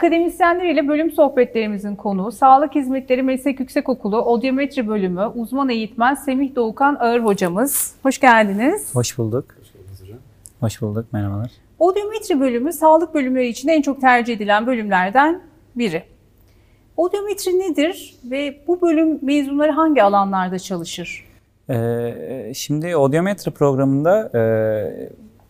[0.00, 7.20] Akademisyenleriyle bölüm sohbetlerimizin konuğu Sağlık Hizmetleri Meslek Yüksekokulu Odyometri Bölümü uzman eğitmen Semih Doğukan Ağır
[7.20, 7.94] hocamız.
[8.02, 8.94] Hoş geldiniz.
[8.94, 9.44] Hoş bulduk.
[10.60, 11.50] Hoş bulduk, merhabalar.
[11.78, 15.40] Odyometri bölümü sağlık bölümleri için en çok tercih edilen bölümlerden
[15.76, 16.02] biri.
[16.96, 21.24] Odyometri nedir ve bu bölüm mezunları hangi alanlarda çalışır?
[21.70, 24.40] Ee, şimdi odyometri programında e,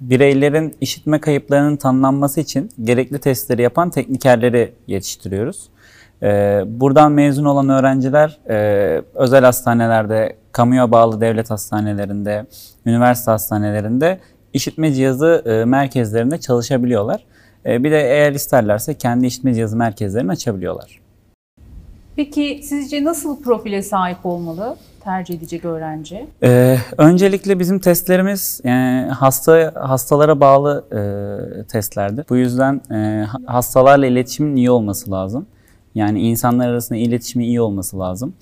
[0.00, 5.68] bireylerin işitme kayıplarının tanımlanması için gerekli testleri yapan teknikerleri yetiştiriyoruz.
[6.22, 12.46] Ee, buradan mezun olan öğrenciler e, özel hastanelerde, kamuya bağlı devlet hastanelerinde,
[12.86, 14.20] üniversite hastanelerinde
[14.52, 17.24] işitme cihazı e, merkezlerinde çalışabiliyorlar.
[17.66, 21.00] E, bir de eğer isterlerse kendi işitme cihazı merkezlerini açabiliyorlar.
[22.16, 26.26] Peki sizce nasıl profile sahip olmalı tercih edecek öğrenci?
[26.42, 31.00] Ee, öncelikle bizim testlerimiz yani hasta hastalara bağlı e,
[31.64, 32.24] testlerdir.
[32.30, 35.46] Bu yüzden e, hastalarla iletişimin iyi olması lazım.
[35.94, 38.34] Yani insanlar arasında iletişimin iyi olması lazım.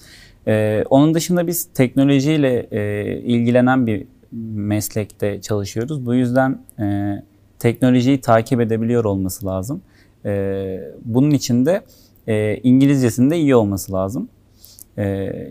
[0.46, 4.06] E, onun dışında biz teknolojiyle e, ilgilenen bir
[4.54, 6.06] meslekte çalışıyoruz.
[6.06, 7.14] Bu yüzden e,
[7.58, 9.82] teknolojiyi takip edebiliyor olması lazım.
[10.24, 11.82] E, bunun için de
[12.26, 14.28] e, İngilizcesinde iyi olması lazım.
[14.98, 15.04] E,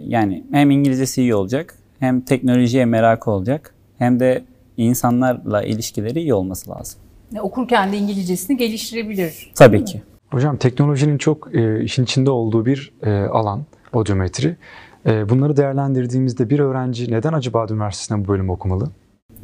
[0.08, 4.44] yani hem İngilizcesi iyi olacak, hem teknolojiye merakı olacak, hem de
[4.78, 7.00] insanlarla ilişkileri iyi olması lazım.
[7.42, 9.52] Okurken de İngilizcesini geliştirebilir.
[9.56, 10.02] Tabii ki.
[10.32, 13.62] Hocam teknolojinin çok e, işin içinde olduğu bir e, alan
[13.94, 14.56] odyometri.
[15.06, 18.90] E, bunları değerlendirdiğimizde bir öğrenci neden acaba üniversitesinde bu bölümü okumalı?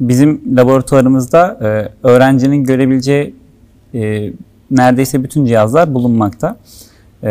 [0.00, 3.34] Bizim laboratuvarımızda e, öğrencinin görebileceği
[3.94, 4.32] e,
[4.70, 6.56] neredeyse bütün cihazlar bulunmakta.
[7.22, 7.30] E,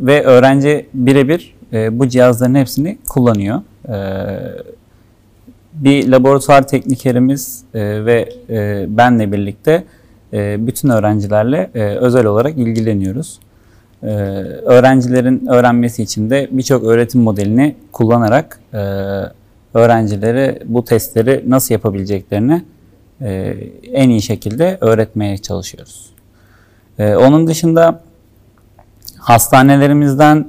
[0.00, 3.60] ve öğrenci birebir e, bu cihazların hepsini kullanıyor.
[3.88, 3.96] E,
[5.72, 9.84] bir laboratuvar teknikerimiz e, ve e, benle birlikte
[10.32, 13.38] e, bütün öğrencilerle e, özel olarak ilgileniyoruz.
[14.02, 18.78] E, öğrencilerin öğrenmesi için de birçok öğretim modelini kullanarak e,
[19.74, 22.62] öğrencilere bu testleri nasıl yapabileceklerini
[23.20, 23.56] e,
[23.92, 26.10] en iyi şekilde öğretmeye çalışıyoruz.
[26.98, 28.02] E, onun dışında
[29.18, 30.46] hastanelerimizden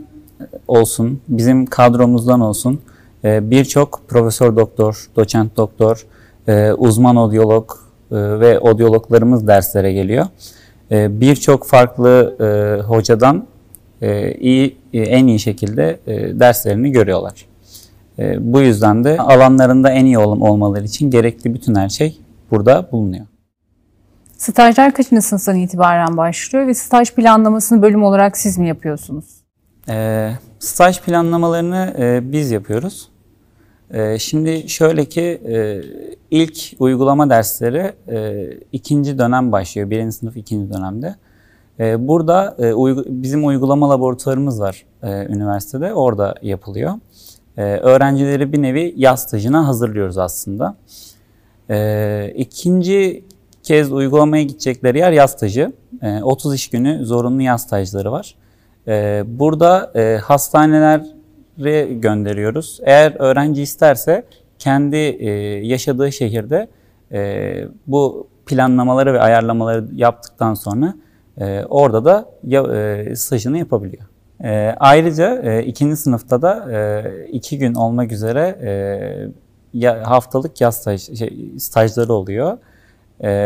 [0.67, 2.81] olsun, bizim kadromuzdan olsun
[3.23, 6.05] e, birçok profesör doktor, doçent doktor,
[6.47, 7.72] e, uzman odyolog
[8.11, 10.25] e, ve odyologlarımız derslere geliyor.
[10.91, 12.35] Birçok farklı
[12.88, 13.47] hocadan
[14.39, 16.00] iyi en iyi şekilde
[16.39, 17.45] derslerini görüyorlar.
[18.39, 22.19] Bu yüzden de alanlarında en iyi olmaları için gerekli bütün her şey
[22.51, 23.25] burada bulunuyor.
[24.38, 29.25] Stajlar kaçıncı sınıftan itibaren başlıyor ve staj planlamasını bölüm olarak siz mi yapıyorsunuz?
[29.89, 33.09] E, staj planlamalarını e, biz yapıyoruz.
[33.91, 35.81] E, şimdi şöyle ki e,
[36.31, 39.89] ilk uygulama dersleri e, ikinci dönem başlıyor.
[39.89, 41.16] Birinci sınıf ikinci dönemde.
[41.79, 45.94] E, burada e, uygu, bizim uygulama laboratuvarımız var e, üniversitede.
[45.94, 46.94] Orada yapılıyor.
[47.57, 50.75] E, öğrencileri bir nevi yaz stajına hazırlıyoruz aslında.
[51.69, 53.23] E, ikinci
[53.63, 55.73] kez uygulamaya gidecekleri yer yaz stajı.
[56.01, 58.35] E, 30 iş günü zorunlu yaz stajları var.
[58.88, 62.79] Ee, burada e, hastanelere gönderiyoruz.
[62.84, 64.23] Eğer öğrenci isterse
[64.59, 65.29] kendi e,
[65.66, 66.67] yaşadığı şehirde
[67.12, 67.53] e,
[67.88, 70.94] bu planlamaları ve ayarlamaları yaptıktan sonra
[71.69, 72.25] orada da
[73.16, 74.03] stajını yapabiliyor.
[74.79, 76.68] Ayrıca ikinci sınıfta da
[77.31, 78.57] iki gün olmak üzere
[80.03, 82.57] haftalık yaz staj, şey, stajları oluyor.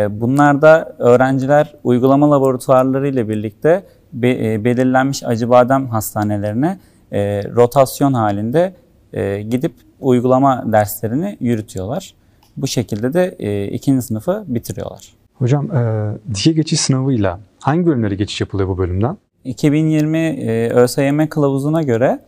[0.09, 3.83] Bunlarda öğrenciler uygulama laboratuvarları ile birlikte
[4.13, 6.79] be, e, belirlenmiş Acıbadem hastanelerine
[7.11, 8.73] e, rotasyon halinde
[9.13, 12.13] e, gidip uygulama derslerini yürütüyorlar.
[12.57, 15.13] Bu şekilde de e, ikinci sınıfı bitiriyorlar.
[15.33, 19.17] Hocam e, diye geçiş sınavıyla hangi bölümlere geçiş yapılıyor bu bölümden?
[19.43, 22.19] 2020 e, ÖSYM kılavuzuna göre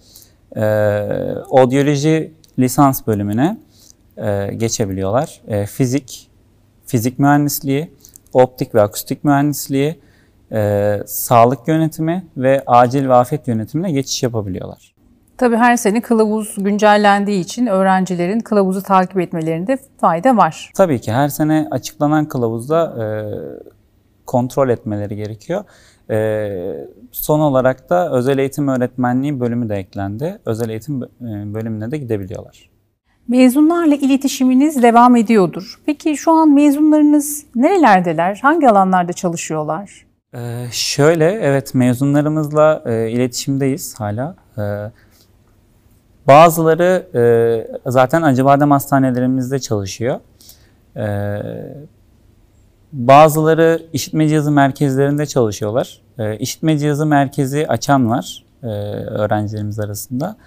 [0.55, 0.65] e,
[1.49, 3.57] odyoloji lisans bölümüne
[4.17, 5.41] e, geçebiliyorlar.
[5.47, 6.29] E, fizik,
[6.85, 7.91] fizik mühendisliği,
[8.33, 9.99] optik ve akustik mühendisliği,
[10.55, 14.95] e, sağlık yönetimi ve acil ve afet yönetimine geçiş yapabiliyorlar.
[15.37, 20.71] Tabii her sene kılavuz güncellendiği için öğrencilerin kılavuzu takip etmelerinde fayda var.
[20.75, 23.05] Tabii ki her sene açıklanan kılavuzda e,
[24.25, 25.63] kontrol etmeleri gerekiyor.
[26.09, 26.49] E,
[27.11, 30.39] son olarak da özel eğitim öğretmenliği bölümü de eklendi.
[30.45, 31.07] Özel eğitim e,
[31.53, 32.69] bölümüne de gidebiliyorlar.
[33.27, 35.81] Mezunlarla iletişiminiz devam ediyordur.
[35.85, 38.39] Peki şu an mezunlarınız nerelerdeler?
[38.41, 40.04] Hangi alanlarda çalışıyorlar?
[40.35, 44.35] Ee, şöyle, evet mezunlarımızla e, iletişimdeyiz hala.
[44.57, 44.91] E,
[46.27, 50.19] bazıları e, zaten Acıbadem hastanelerimizde çalışıyor.
[50.97, 51.37] E,
[52.93, 56.01] bazıları işitme cihazı merkezlerinde çalışıyorlar.
[56.19, 60.37] E, işitme cihazı merkezi açan var e, öğrencilerimiz arasında.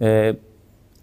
[0.00, 0.36] E,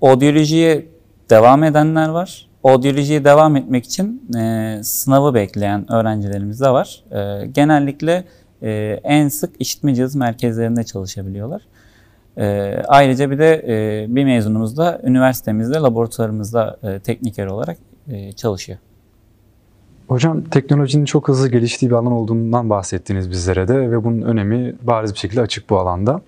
[0.01, 0.85] odyolojiye
[1.29, 2.47] devam edenler var.
[2.65, 7.03] Odyolojiye devam etmek için e, sınavı bekleyen öğrencilerimiz de var.
[7.11, 8.23] E, genellikle
[8.61, 11.61] e, en sık işitme cihazı merkezlerinde çalışabiliyorlar.
[12.37, 17.77] E, ayrıca bir de e, bir mezunumuz da üniversitemizde, laboratuvarımızda e, tekniker olarak
[18.07, 18.79] e, çalışıyor.
[20.07, 25.13] Hocam teknolojinin çok hızlı geliştiği bir alan olduğundan bahsettiniz bizlere de ve bunun önemi bariz
[25.13, 26.21] bir şekilde açık bu alanda.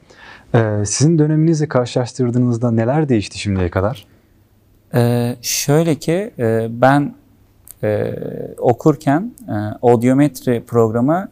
[0.55, 4.16] Ee, sizin döneminizle karşılaştırdığınızda neler değişti şimdiye kadar?
[4.93, 7.15] Ee, şöyle ki e, ben
[7.83, 8.13] e,
[8.57, 11.29] okurken e, odyometri programı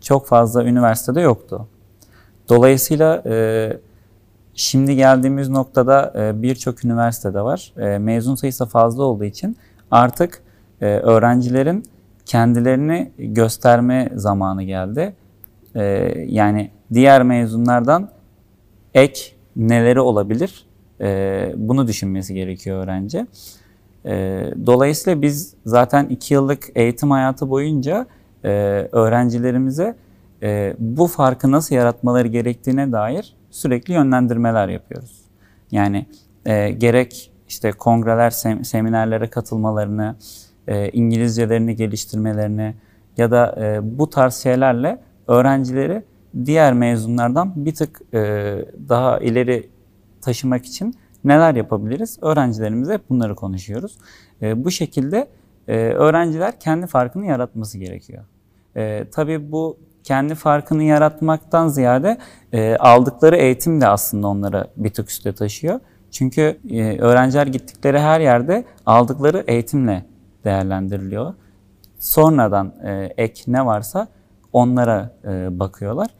[0.00, 1.68] çok fazla üniversitede yoktu.
[2.48, 3.76] Dolayısıyla e,
[4.54, 7.72] şimdi geldiğimiz noktada e, birçok üniversitede var.
[7.76, 9.56] E, mezun sayısı fazla olduğu için
[9.90, 10.42] artık
[10.80, 11.84] e, öğrencilerin
[12.26, 15.14] kendilerini gösterme zamanı geldi.
[15.74, 15.82] E,
[16.28, 18.08] yani diğer mezunlardan
[18.94, 19.20] ek
[19.56, 20.66] neleri olabilir?
[21.02, 23.26] E, bunu düşünmesi gerekiyor öğrenci.
[24.06, 28.06] E, dolayısıyla biz zaten iki yıllık eğitim hayatı boyunca
[28.44, 28.48] e,
[28.92, 29.96] öğrencilerimize
[30.42, 35.22] e, bu farkı nasıl yaratmaları gerektiğine dair sürekli yönlendirmeler yapıyoruz.
[35.70, 36.06] Yani
[36.46, 40.16] e, gerek işte kongreler, sem- seminerlere katılmalarını,
[40.68, 42.74] e, İngilizcelerini geliştirmelerini
[43.16, 44.98] ya da e, bu tarz şeylerle
[45.28, 46.02] öğrencileri
[46.44, 48.18] diğer mezunlardan bir tık e,
[48.88, 49.68] daha ileri
[50.22, 52.18] taşımak için neler yapabiliriz?
[52.22, 53.98] Öğrencilerimize hep bunları konuşuyoruz.
[54.42, 55.28] E, bu şekilde
[55.68, 58.24] e, öğrenciler kendi farkını yaratması gerekiyor.
[58.76, 62.18] E, tabii bu kendi farkını yaratmaktan ziyade
[62.52, 65.80] e, aldıkları eğitim de aslında onları bir tık üste taşıyor.
[66.10, 70.04] Çünkü e, öğrenciler gittikleri her yerde aldıkları eğitimle
[70.44, 71.34] değerlendiriliyor.
[71.98, 74.08] Sonradan e, ek ne varsa
[74.52, 76.10] onlara e, bakıyorlar.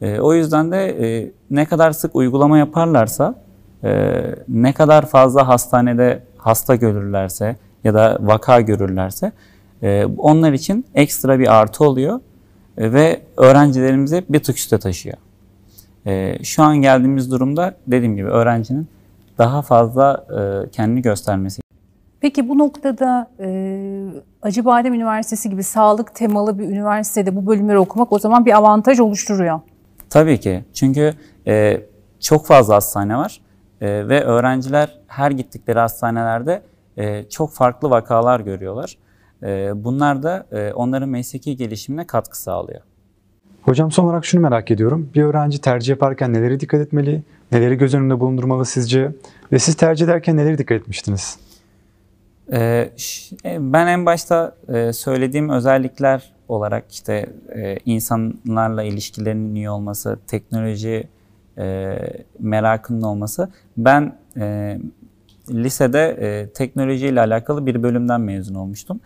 [0.00, 3.34] E, o yüzden de e, ne kadar sık uygulama yaparlarsa,
[3.84, 9.32] e, ne kadar fazla hastanede hasta görürlerse ya da vaka görürlerse
[9.82, 12.20] e, onlar için ekstra bir artı oluyor
[12.78, 15.16] e, ve öğrencilerimizi bir tık üste taşıyor.
[16.06, 18.88] E, şu an geldiğimiz durumda dediğim gibi öğrencinin
[19.38, 21.60] daha fazla e, kendini göstermesi
[22.20, 23.48] Peki bu noktada e,
[24.42, 29.60] Acıbadem Üniversitesi gibi sağlık temalı bir üniversitede bu bölümleri okumak o zaman bir avantaj oluşturuyor.
[30.10, 30.64] Tabii ki.
[30.74, 31.14] Çünkü
[31.46, 31.80] e,
[32.20, 33.40] çok fazla hastane var
[33.80, 36.62] e, ve öğrenciler her gittikleri hastanelerde
[36.96, 38.96] e, çok farklı vakalar görüyorlar.
[39.42, 42.80] E, bunlar da e, onların mesleki gelişimine katkı sağlıyor.
[43.62, 45.10] Hocam son olarak şunu merak ediyorum.
[45.14, 47.22] Bir öğrenci tercih yaparken neleri dikkat etmeli?
[47.52, 49.12] Neleri göz önünde bulundurmalı sizce?
[49.52, 51.38] Ve siz tercih ederken neleri dikkat etmiştiniz?
[52.52, 52.90] Ee,
[53.44, 61.08] ben en başta e, söylediğim özellikler olarak işte e, insanlarla ilişkilerinin iyi olması, teknoloji
[61.58, 61.98] e,
[62.38, 63.48] merakının olması.
[63.76, 64.18] Ben
[65.50, 69.00] lisede teknolojiyle alakalı bir bölümden mezun olmuştum.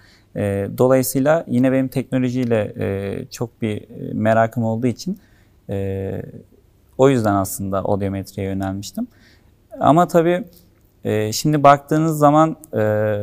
[0.78, 2.74] Dolayısıyla yine benim teknolojiyle
[3.30, 5.18] çok bir merakım olduğu için
[6.98, 9.06] o yüzden aslında odyometriye yönelmiştim.
[9.80, 10.44] Ama tabii
[11.04, 13.16] e, şimdi baktığınız zaman e,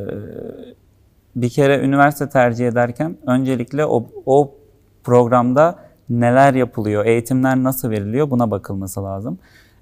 [1.35, 4.55] bir kere üniversite tercih ederken öncelikle o, o
[5.03, 5.79] programda
[6.19, 9.39] neler yapılıyor, eğitimler nasıl veriliyor buna bakılması lazım.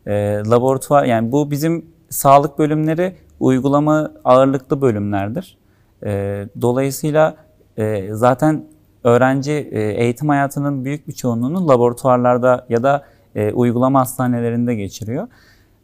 [0.07, 5.57] E, laboratuvar yani bu bizim sağlık bölümleri uygulama ağırlıklı bölümlerdir.
[6.03, 7.35] E, dolayısıyla
[7.77, 8.63] e, zaten
[9.03, 13.03] öğrenci e, eğitim hayatının büyük bir çoğunluğunu laboratuvarlarda ya da
[13.35, 15.27] e, uygulama hastanelerinde geçiriyor.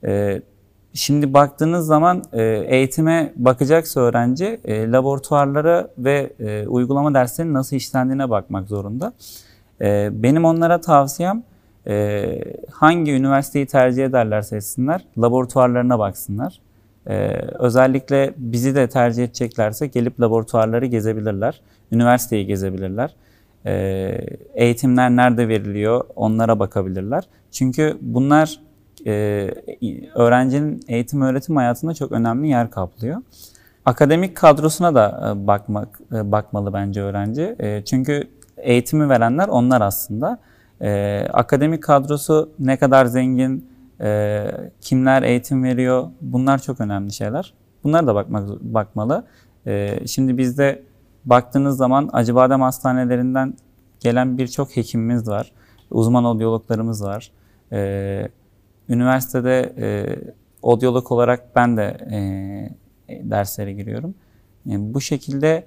[0.05, 0.41] E,
[0.95, 8.29] Şimdi baktığınız zaman e, eğitime bakacaksa öğrenci e, laboratuvarlara ve e, uygulama derslerinin nasıl işlendiğine
[8.29, 9.13] bakmak zorunda.
[10.11, 11.43] Benim onlara tavsiyem
[12.71, 16.59] hangi üniversiteyi tercih ederlerse etsinler laboratuvarlarına baksınlar.
[17.59, 23.15] Özellikle bizi de tercih edeceklerse gelip laboratuvarları gezebilirler, üniversiteyi gezebilirler.
[24.55, 27.23] Eğitimler nerede veriliyor onlara bakabilirler.
[27.51, 28.59] Çünkü bunlar
[29.05, 29.11] e,
[30.15, 33.21] öğrencinin eğitim öğretim hayatında çok önemli yer kaplıyor.
[33.85, 37.55] Akademik kadrosuna da e, bakmak e, bakmalı bence öğrenci.
[37.85, 38.27] Çünkü
[38.65, 40.39] eğitimi verenler onlar aslında.
[41.33, 43.69] Akademik kadrosu ne kadar zengin,
[44.81, 47.53] kimler eğitim veriyor bunlar çok önemli şeyler.
[47.83, 49.25] Bunlara da bakmak bakmalı.
[50.05, 50.83] Şimdi bizde
[51.25, 53.53] baktığınız zaman Acıbadem hastanelerinden
[53.99, 55.51] gelen birçok hekimimiz var.
[55.91, 57.31] Uzman odyologlarımız var.
[58.89, 59.87] Üniversitede e,
[60.61, 64.15] odyolog olarak ben de e, derslere giriyorum.
[64.65, 65.65] Yani bu şekilde e,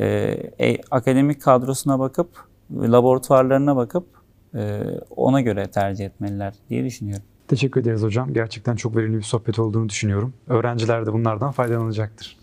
[0.00, 2.28] e, akademik kadrosuna bakıp,
[2.72, 4.06] laboratuvarlarına bakıp
[4.54, 4.82] e,
[5.16, 7.24] ona göre tercih etmeliler diye düşünüyorum.
[7.48, 8.32] Teşekkür ederiz hocam.
[8.32, 10.34] Gerçekten çok verimli bir sohbet olduğunu düşünüyorum.
[10.48, 12.36] Öğrenciler de bunlardan faydalanacaktır.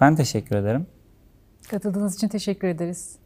[0.00, 0.86] Ben teşekkür ederim.
[1.70, 3.16] Katıldığınız için teşekkür ederiz.